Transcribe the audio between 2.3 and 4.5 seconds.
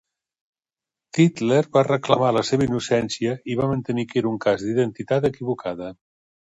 la seva innocència i va mantenir que era un